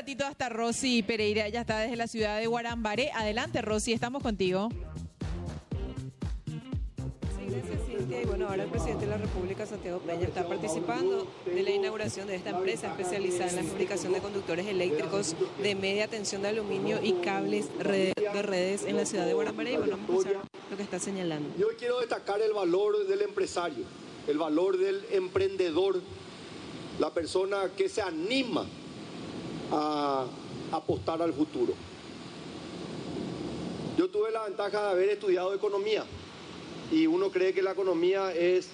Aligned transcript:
ratito 0.00 0.24
hasta 0.24 0.48
Rosy 0.48 1.02
Pereira, 1.02 1.46
ella 1.46 1.60
está 1.60 1.80
desde 1.80 1.94
la 1.94 2.06
ciudad 2.06 2.38
de 2.38 2.46
Guarambaré. 2.46 3.10
Adelante, 3.12 3.60
Rosy, 3.60 3.92
estamos 3.92 4.22
contigo. 4.22 4.70
Sí, 7.36 7.44
gracias, 7.46 7.80
Cintia. 7.86 8.22
Y 8.22 8.24
bueno, 8.24 8.48
ahora 8.48 8.64
el 8.64 8.70
presidente 8.70 9.04
de 9.04 9.10
la 9.10 9.18
República, 9.18 9.66
Santiago 9.66 9.98
Peña, 9.98 10.22
está 10.26 10.48
participando 10.48 11.30
de 11.44 11.62
la 11.62 11.70
inauguración 11.72 12.28
de 12.28 12.36
esta 12.36 12.48
empresa 12.48 12.86
especializada 12.86 13.50
en 13.50 13.56
la 13.56 13.62
fabricación 13.64 14.14
de 14.14 14.20
conductores 14.20 14.66
eléctricos 14.68 15.36
de 15.62 15.74
media 15.74 16.08
tensión 16.08 16.40
de 16.40 16.48
aluminio 16.48 16.98
y 17.02 17.12
cables 17.20 17.68
de 17.78 18.14
redes 18.42 18.84
en 18.84 18.96
la 18.96 19.04
ciudad 19.04 19.26
de 19.26 19.34
Guarambaré. 19.34 19.74
Y 19.74 19.76
bueno, 19.76 19.98
vamos 20.08 20.24
a 20.24 20.30
lo 20.70 20.76
que 20.78 20.82
está 20.82 20.98
señalando. 20.98 21.50
Yo 21.58 21.66
quiero 21.78 22.00
destacar 22.00 22.40
el 22.40 22.54
valor 22.54 23.06
del 23.06 23.20
empresario, 23.20 23.84
el 24.26 24.38
valor 24.38 24.78
del 24.78 25.04
emprendedor, 25.10 26.00
la 26.98 27.12
persona 27.12 27.70
que 27.76 27.90
se 27.90 28.00
anima 28.00 28.64
a 29.72 30.26
apostar 30.72 31.22
al 31.22 31.32
futuro. 31.32 31.74
Yo 33.96 34.08
tuve 34.08 34.30
la 34.30 34.44
ventaja 34.44 34.82
de 34.82 34.90
haber 34.90 35.08
estudiado 35.10 35.54
economía 35.54 36.04
y 36.90 37.06
uno 37.06 37.30
cree 37.30 37.52
que 37.52 37.62
la 37.62 37.72
economía 37.72 38.34
es 38.34 38.68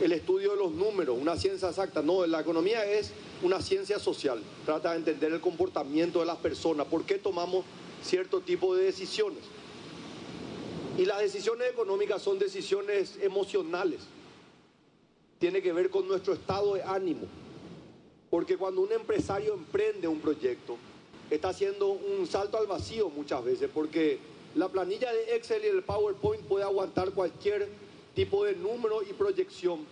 el 0.00 0.12
estudio 0.12 0.52
de 0.52 0.56
los 0.56 0.72
números, 0.72 1.16
una 1.20 1.36
ciencia 1.36 1.68
exacta. 1.68 2.02
No, 2.02 2.26
la 2.26 2.40
economía 2.40 2.84
es 2.84 3.12
una 3.42 3.60
ciencia 3.60 3.98
social. 3.98 4.40
Trata 4.64 4.92
de 4.92 4.98
entender 4.98 5.32
el 5.32 5.40
comportamiento 5.40 6.20
de 6.20 6.26
las 6.26 6.36
personas, 6.36 6.86
por 6.86 7.04
qué 7.04 7.18
tomamos 7.18 7.64
cierto 8.02 8.40
tipo 8.40 8.74
de 8.74 8.84
decisiones. 8.84 9.40
Y 10.98 11.04
las 11.04 11.20
decisiones 11.20 11.68
económicas 11.70 12.22
son 12.22 12.38
decisiones 12.38 13.18
emocionales. 13.20 14.00
Tiene 15.38 15.60
que 15.60 15.72
ver 15.72 15.90
con 15.90 16.08
nuestro 16.08 16.32
estado 16.32 16.74
de 16.74 16.82
ánimo. 16.82 17.26
Porque 18.30 18.56
cuando 18.56 18.80
un 18.80 18.92
empresario 18.92 19.54
emprende 19.54 20.08
un 20.08 20.20
proyecto, 20.20 20.76
está 21.30 21.50
haciendo 21.50 21.88
un 21.88 22.26
salto 22.26 22.58
al 22.58 22.66
vacío 22.66 23.08
muchas 23.10 23.44
veces, 23.44 23.70
porque 23.72 24.18
la 24.54 24.68
planilla 24.68 25.12
de 25.12 25.36
Excel 25.36 25.64
y 25.64 25.68
el 25.68 25.82
PowerPoint 25.82 26.42
puede 26.44 26.64
aguantar 26.64 27.10
cualquier 27.12 27.68
tipo 28.14 28.44
de 28.44 28.56
número 28.56 29.02
y 29.02 29.12
proyección. 29.12 29.86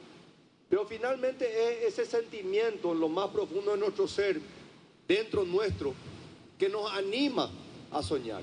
Pero 0.69 0.87
finalmente 0.87 1.85
es 1.87 1.99
ese 1.99 2.07
sentimiento 2.07 2.93
en 2.93 3.01
lo 3.01 3.09
más 3.09 3.29
profundo 3.29 3.73
de 3.73 3.79
nuestro 3.79 4.09
ser, 4.09 4.41
dentro 5.07 5.45
nuestro, 5.45 5.93
que 6.59 6.69
nos 6.69 6.91
anima 6.93 7.51
a 7.91 8.03
soñar. 8.03 8.43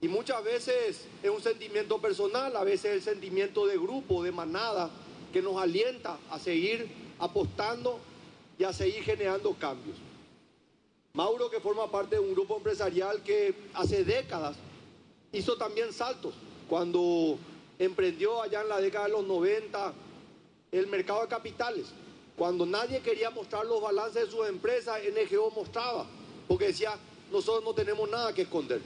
Y 0.00 0.08
muchas 0.08 0.42
veces 0.42 1.04
es 1.22 1.30
un 1.30 1.42
sentimiento 1.42 1.98
personal, 1.98 2.56
a 2.56 2.64
veces 2.64 2.92
el 2.92 3.02
sentimiento 3.02 3.66
de 3.66 3.76
grupo, 3.76 4.22
de 4.22 4.32
manada, 4.32 4.90
que 5.32 5.42
nos 5.42 5.56
alienta 5.56 6.18
a 6.30 6.38
seguir 6.38 6.88
apostando 7.18 8.00
y 8.58 8.64
a 8.64 8.72
seguir 8.72 9.02
generando 9.02 9.54
cambios. 9.54 9.96
Mauro, 11.12 11.50
que 11.50 11.60
forma 11.60 11.90
parte 11.90 12.16
de 12.16 12.20
un 12.20 12.32
grupo 12.34 12.56
empresarial 12.56 13.22
que 13.22 13.54
hace 13.74 14.04
décadas 14.04 14.56
hizo 15.32 15.56
también 15.56 15.92
saltos. 15.92 16.34
Cuando 16.68 17.38
emprendió 17.78 18.42
allá 18.42 18.62
en 18.62 18.68
la 18.68 18.80
década 18.80 19.06
de 19.06 19.12
los 19.12 19.24
90 19.24 19.94
el 20.72 20.86
mercado 20.88 21.22
de 21.22 21.28
capitales, 21.28 21.86
cuando 22.36 22.66
nadie 22.66 23.00
quería 23.00 23.30
mostrar 23.30 23.64
los 23.64 23.80
balances 23.80 24.26
de 24.26 24.30
sus 24.30 24.46
empresas, 24.46 25.00
NGO 25.02 25.50
mostraba, 25.52 26.06
porque 26.46 26.66
decía, 26.66 26.98
nosotros 27.32 27.64
no 27.64 27.72
tenemos 27.72 28.10
nada 28.10 28.34
que 28.34 28.42
esconder. 28.42 28.82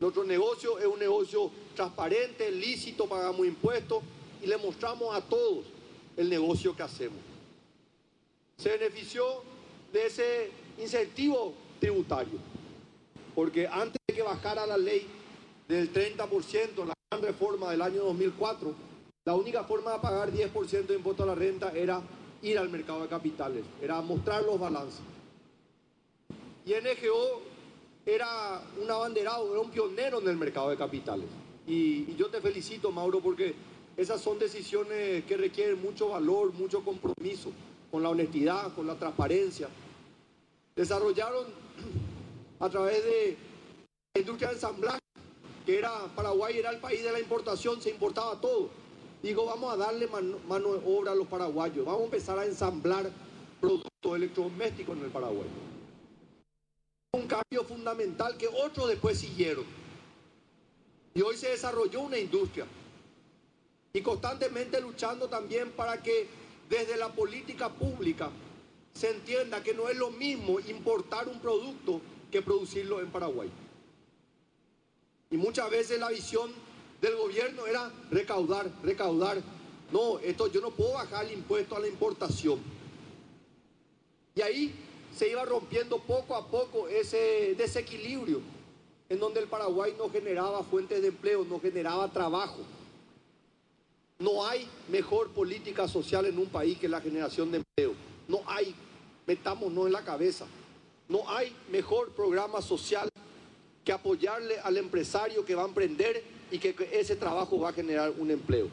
Nuestro 0.00 0.24
negocio 0.24 0.78
es 0.78 0.86
un 0.86 0.98
negocio 0.98 1.50
transparente, 1.76 2.50
lícito, 2.50 3.06
pagamos 3.06 3.46
impuestos 3.46 4.02
y 4.42 4.46
le 4.46 4.56
mostramos 4.56 5.14
a 5.14 5.20
todos 5.20 5.64
el 6.16 6.28
negocio 6.28 6.74
que 6.74 6.82
hacemos. 6.82 7.33
Se 8.56 8.70
benefició 8.70 9.42
de 9.92 10.06
ese 10.06 10.50
incentivo 10.78 11.54
tributario, 11.80 12.38
porque 13.34 13.66
antes 13.66 13.98
de 14.08 14.14
que 14.14 14.22
bajara 14.22 14.66
la 14.66 14.78
ley 14.78 15.06
del 15.68 15.92
30%, 15.92 16.84
la 16.84 16.94
gran 17.10 17.22
reforma 17.22 17.70
del 17.70 17.82
año 17.82 18.04
2004, 18.04 18.74
la 19.24 19.34
única 19.34 19.64
forma 19.64 19.92
de 19.94 19.98
pagar 20.00 20.32
10% 20.32 20.86
de 20.86 20.94
impuesto 20.94 21.22
a 21.22 21.26
la 21.26 21.34
renta 21.34 21.72
era 21.72 22.00
ir 22.42 22.58
al 22.58 22.68
mercado 22.68 23.02
de 23.02 23.08
capitales, 23.08 23.64
era 23.82 24.00
mostrar 24.00 24.42
los 24.42 24.58
balances. 24.58 25.00
Y 26.66 26.72
NGO 26.72 27.42
era 28.06 28.62
un 28.80 28.90
abanderado, 28.90 29.50
era 29.50 29.60
un 29.60 29.70
pionero 29.70 30.20
en 30.20 30.28
el 30.28 30.36
mercado 30.36 30.70
de 30.70 30.76
capitales. 30.76 31.26
Y, 31.66 32.10
y 32.10 32.16
yo 32.18 32.28
te 32.28 32.40
felicito, 32.40 32.90
Mauro, 32.92 33.20
porque 33.20 33.54
esas 33.96 34.20
son 34.20 34.38
decisiones 34.38 35.24
que 35.24 35.36
requieren 35.36 35.80
mucho 35.80 36.10
valor, 36.10 36.52
mucho 36.52 36.84
compromiso 36.84 37.50
con 37.94 38.02
la 38.02 38.08
honestidad, 38.08 38.74
con 38.74 38.88
la 38.88 38.96
transparencia. 38.96 39.68
Desarrollaron 40.74 41.46
a 42.58 42.68
través 42.68 43.04
de 43.04 43.36
la 44.12 44.20
industria 44.20 44.48
de 44.48 44.54
ensamblaje, 44.54 44.98
que 45.64 45.78
era 45.78 45.92
Paraguay 46.16 46.58
era 46.58 46.70
el 46.70 46.80
país 46.80 47.04
de 47.04 47.12
la 47.12 47.20
importación, 47.20 47.80
se 47.80 47.90
importaba 47.90 48.40
todo. 48.40 48.68
Digo, 49.22 49.46
vamos 49.46 49.72
a 49.72 49.76
darle 49.76 50.08
mano, 50.08 50.40
mano 50.48 50.72
de 50.72 50.82
obra 50.84 51.12
a 51.12 51.14
los 51.14 51.28
paraguayos, 51.28 51.86
vamos 51.86 52.00
a 52.00 52.04
empezar 52.06 52.36
a 52.36 52.44
ensamblar 52.44 53.08
productos 53.60 54.16
electrodomésticos 54.16 54.96
en 54.96 55.04
el 55.04 55.10
Paraguay 55.10 55.46
un 57.12 57.28
cambio 57.28 57.62
fundamental 57.62 58.36
que 58.36 58.48
otros 58.48 58.88
después 58.88 59.16
siguieron. 59.20 59.64
Y 61.14 61.22
hoy 61.22 61.36
se 61.36 61.50
desarrolló 61.50 62.00
una 62.00 62.18
industria. 62.18 62.66
Y 63.92 64.00
constantemente 64.00 64.80
luchando 64.80 65.28
también 65.28 65.70
para 65.70 66.02
que 66.02 66.26
desde 66.68 66.96
la 66.96 67.12
política 67.12 67.68
pública 67.68 68.30
se 68.92 69.10
entienda 69.10 69.62
que 69.62 69.74
no 69.74 69.88
es 69.88 69.96
lo 69.96 70.10
mismo 70.10 70.60
importar 70.60 71.28
un 71.28 71.40
producto 71.40 72.00
que 72.30 72.42
producirlo 72.42 73.00
en 73.00 73.10
Paraguay. 73.10 73.50
Y 75.30 75.36
muchas 75.36 75.68
veces 75.70 75.98
la 75.98 76.10
visión 76.10 76.52
del 77.00 77.16
gobierno 77.16 77.66
era 77.66 77.92
recaudar, 78.10 78.70
recaudar. 78.82 79.42
No, 79.92 80.18
esto 80.20 80.46
yo 80.46 80.60
no 80.60 80.70
puedo 80.70 80.92
bajar 80.92 81.26
el 81.26 81.32
impuesto 81.32 81.76
a 81.76 81.80
la 81.80 81.88
importación. 81.88 82.60
Y 84.34 84.42
ahí 84.42 84.74
se 85.16 85.28
iba 85.28 85.44
rompiendo 85.44 85.98
poco 85.98 86.34
a 86.34 86.48
poco 86.48 86.88
ese 86.88 87.54
desequilibrio 87.56 88.40
en 89.08 89.20
donde 89.20 89.40
el 89.40 89.46
Paraguay 89.46 89.94
no 89.98 90.08
generaba 90.08 90.62
fuentes 90.62 91.02
de 91.02 91.08
empleo, 91.08 91.44
no 91.44 91.60
generaba 91.60 92.10
trabajo. 92.10 92.58
No 94.24 94.46
hay 94.46 94.66
mejor 94.88 95.32
política 95.32 95.86
social 95.86 96.24
en 96.24 96.38
un 96.38 96.46
país 96.46 96.78
que 96.78 96.88
la 96.88 97.02
generación 97.02 97.50
de 97.50 97.58
empleo. 97.58 97.92
No 98.26 98.40
hay, 98.46 98.74
metámonos 99.26 99.84
en 99.84 99.92
la 99.92 100.02
cabeza, 100.02 100.46
no 101.10 101.28
hay 101.28 101.54
mejor 101.70 102.10
programa 102.12 102.62
social 102.62 103.10
que 103.84 103.92
apoyarle 103.92 104.58
al 104.60 104.78
empresario 104.78 105.44
que 105.44 105.54
va 105.54 105.64
a 105.64 105.66
emprender 105.66 106.24
y 106.50 106.58
que 106.58 106.74
ese 106.90 107.16
trabajo 107.16 107.60
va 107.60 107.68
a 107.68 107.72
generar 107.74 108.14
un 108.16 108.30
empleo. 108.30 108.68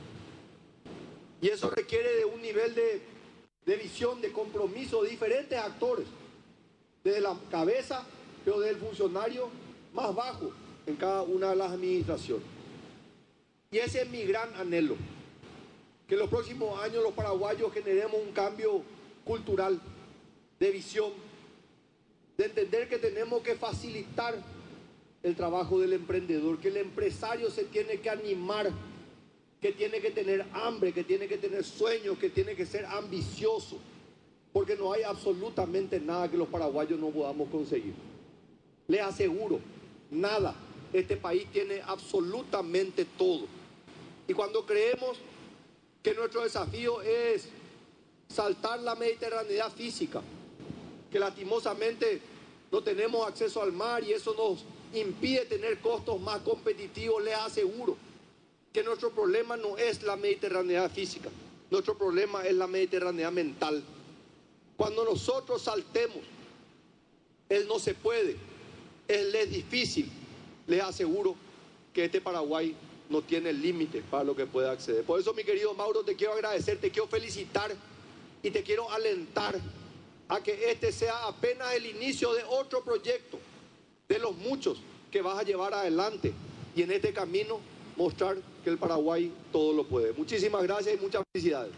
Y 1.42 1.50
eso 1.50 1.70
requiere 1.70 2.16
de 2.16 2.24
un 2.24 2.42
nivel 2.42 2.74
de, 2.74 3.76
visión, 3.76 4.22
de 4.22 4.32
compromiso 4.32 5.04
de 5.04 5.10
diferentes 5.10 5.60
actores 5.60 6.06
desde 7.04 7.20
la 7.20 7.38
cabeza, 7.50 8.06
pero 8.46 8.62
del 8.62 8.78
funcionario 8.78 9.50
más 9.92 10.16
bajo 10.16 10.50
en 10.86 10.96
cada 10.96 11.24
una 11.24 11.50
de 11.50 11.56
las 11.58 11.74
administraciones. 11.74 12.46
Y 13.70 13.80
ese 13.80 14.04
es 14.04 14.10
mi 14.10 14.24
gran 14.24 14.54
anhelo, 14.56 14.96
que 16.12 16.16
en 16.16 16.20
los 16.20 16.30
próximos 16.30 16.78
años 16.84 17.02
los 17.02 17.14
paraguayos 17.14 17.72
generemos 17.72 18.20
un 18.22 18.34
cambio 18.34 18.82
cultural, 19.24 19.80
de 20.60 20.70
visión, 20.70 21.10
de 22.38 22.48
entender 22.48 22.90
que 22.90 22.98
tenemos 22.98 23.42
que 23.42 23.56
facilitar 23.56 24.36
el 25.24 25.38
trabajo 25.38 25.80
del 25.80 25.94
emprendedor, 25.94 26.60
que 26.60 26.68
el 26.68 26.76
empresario 26.76 27.50
se 27.50 27.64
tiene 27.64 28.02
que 28.02 28.10
animar, 28.10 28.70
que 29.62 29.72
tiene 29.72 30.02
que 30.02 30.12
tener 30.12 30.46
hambre, 30.52 30.92
que 30.92 31.06
tiene 31.06 31.30
que 31.30 31.38
tener 31.38 31.64
sueños, 31.64 32.18
que 32.18 32.30
tiene 32.30 32.56
que 32.56 32.66
ser 32.66 32.86
ambicioso 32.88 33.78
porque 34.52 34.76
no 34.76 34.92
hay 34.92 35.04
absolutamente 35.04 35.98
nada 36.02 36.30
que 36.30 36.36
los 36.36 36.50
paraguayos 36.50 37.00
no 37.00 37.08
podamos 37.08 37.48
conseguir. 37.48 37.94
Les 38.86 39.00
aseguro, 39.00 39.62
nada. 40.10 40.56
Este 40.92 41.16
país 41.16 41.48
tiene 41.54 41.82
absolutamente 41.86 43.06
todo. 43.18 43.46
Y 44.28 44.34
cuando 44.34 44.66
creemos 44.66 45.18
que 46.04 46.14
nuestro 46.14 46.44
desafío 46.44 47.02
es 47.02 47.48
saltar 48.28 48.80
la 48.80 48.96
mediterraneidad 48.96 49.72
física, 49.72 50.22
que 51.12 51.20
lastimosamente 51.20 52.22
no 52.72 52.82
tenemos 52.82 53.28
acceso 53.28 53.62
al 53.62 53.72
mar 53.72 54.04
y 54.04 54.14
eso 54.14 54.34
nos 54.34 54.64
impide 55.00 55.46
tener 55.46 55.80
costos 55.80 56.20
más 56.20 56.42
competitivos, 56.42 57.24
les 57.24 57.36
aseguro 57.36 57.98
que 58.74 58.84
nuestro 58.84 59.12
problema 59.12 59.58
no 59.58 59.78
es 59.78 60.02
la 60.04 60.16
mediterraneidad 60.16 60.90
física, 60.92 61.30
nuestro 61.70 61.98
problema 61.98 62.46
es 62.46 62.54
la 62.54 62.68
mediterraneidad 62.68 63.32
mental. 63.32 63.84
Cuando 64.78 65.06
nosotros 65.06 65.62
saltemos, 65.62 66.20
él 67.50 67.68
no 67.68 67.80
se 67.80 67.94
puede, 67.94 68.38
él 69.08 69.36
es 69.36 69.52
difícil. 69.52 70.10
Les 70.68 70.82
aseguro 70.82 71.36
que 71.94 72.06
este 72.06 72.22
Paraguay 72.22 72.76
no 73.12 73.22
tiene 73.22 73.54
límites 73.54 74.04
para 74.10 74.24
lo 74.24 74.36
que 74.36 74.46
pueda 74.46 74.72
acceder. 74.72 75.04
Por 75.04 75.20
eso, 75.20 75.34
mi 75.34 75.44
querido 75.44 75.74
Mauro, 75.74 76.04
te 76.04 76.16
quiero 76.16 76.34
agradecer, 76.34 76.80
te 76.80 76.90
quiero 76.90 77.08
felicitar 77.08 77.72
y 78.42 78.50
te 78.50 78.64
quiero 78.64 78.90
alentar 78.90 79.60
a 80.30 80.42
que 80.42 80.72
este 80.72 80.92
sea 80.92 81.28
apenas 81.28 81.74
el 81.74 81.86
inicio 81.86 82.34
de 82.34 82.44
otro 82.44 82.84
proyecto, 82.84 83.38
de 84.08 84.18
los 84.18 84.36
muchos 84.38 84.82
que 85.12 85.22
vas 85.22 85.38
a 85.38 85.44
llevar 85.44 85.74
adelante 85.74 86.34
y 86.76 86.84
en 86.84 86.92
este 86.92 87.12
camino 87.12 87.60
mostrar 87.98 88.38
que 88.64 88.70
el 88.70 88.78
Paraguay 88.78 89.32
todo 89.52 89.74
lo 89.74 89.86
puede. 89.86 90.14
Muchísimas 90.14 90.64
gracias 90.64 90.96
y 90.96 91.04
muchas 91.04 91.24
felicidades. 91.34 91.74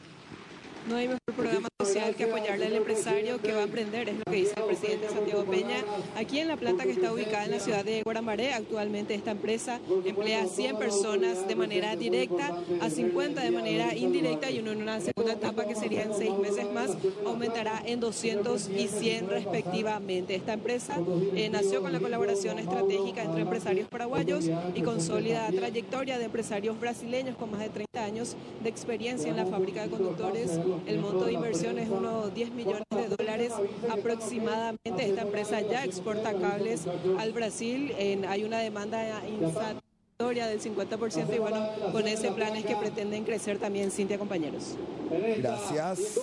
No 0.88 0.98
hay 0.98 1.08
mejor 1.08 1.22
programa 1.36 1.70
social 1.80 2.14
que 2.16 2.26
apoyarle 2.26 2.66
al 2.66 2.76
empresario 2.76 3.42
que 3.42 3.54
va 3.54 3.62
a 3.62 3.64
emprender, 3.64 4.10
es 4.10 4.18
lo 4.18 4.24
que 4.26 4.38
dice 4.38 4.54
el 4.58 4.64
presidente 4.64 5.08
Santiago 5.10 5.46
Peña. 5.46 5.78
Aquí 6.18 6.40
en 6.40 6.50
la 6.50 6.58
planta 6.58 6.84
que 6.84 6.92
está 6.92 7.14
ubicada 7.14 7.46
en 7.46 7.52
la 7.52 7.60
ciudad 7.60 7.86
de 7.86 8.04
Guarambaré, 8.04 8.54
actualmente 8.54 9.16
esta 9.16 9.32
empresa 9.32 9.80
emplea 10.04 10.44
a 10.44 10.48
100 10.48 10.78
personas 10.78 11.48
de 11.48 11.56
manera 11.56 11.96
directa, 11.96 12.58
a 12.82 12.90
50 12.90 13.42
de 13.42 13.52
manera 13.52 13.96
indirecta 13.96 14.52
y 14.52 14.58
en 14.58 14.68
una 14.68 15.00
segunda 15.00 15.34
etapa 15.34 15.66
que 15.66 15.76
sería 15.76 16.04
en 16.04 16.14
seis 16.14 16.38
meses 16.38 16.70
más, 16.74 16.98
aumentará 17.26 17.82
en 17.86 18.02
200 18.02 18.70
y 18.70 18.88
100 18.88 19.30
respectivamente. 19.30 20.36
Esta 20.36 20.54
empresa 20.54 20.98
eh, 21.36 21.50
nació 21.50 21.82
con 21.82 21.94
la 21.94 22.00
colaboración 22.00 22.60
estratégica 22.60 23.24
entre 23.24 23.42
empresarios 23.44 23.88
paraguayos 23.88 24.50
y 24.76 24.82
con 24.82 25.02
sólida 25.02 25.48
trayectoria 25.48 26.18
de 26.18 26.26
empresarios 26.26 26.78
brasileños 26.80 27.38
con 27.38 27.52
más 27.52 27.62
de 27.62 27.70
30 27.70 27.93
años 28.04 28.36
de 28.62 28.70
experiencia 28.70 29.30
en 29.30 29.38
la 29.38 29.46
fábrica 29.46 29.84
de 29.84 29.90
conductores 29.90 30.60
el 30.86 31.00
monto 31.00 31.26
de 31.26 31.34
inversión 31.34 31.80
es 31.80 31.90
unos 31.90 32.34
10 32.34 32.52
millones 32.52 32.84
de 32.90 33.08
dólares 33.08 33.54
aproximadamente. 33.90 35.06
Esta 35.10 35.22
empresa 35.22 35.62
ya 35.62 35.84
exporta 35.84 36.34
cables 36.34 36.86
al 37.18 37.32
Brasil. 37.32 37.94
hay 38.28 38.44
una 38.44 38.60
demanda 38.60 39.24
insatisfactoria 39.28 40.48
del 40.48 40.62
50% 40.62 41.36
y 41.36 41.40
bueno, 41.40 41.68
con 41.92 42.08
ese 42.08 42.32
plan 42.32 42.56
es 42.56 42.66
que 42.66 42.76
pretenden 42.76 43.24
crecer 43.24 43.58
también, 43.58 43.92
Cintia, 43.92 44.18
compañeros. 44.18 44.78
Gracias. 45.38 46.20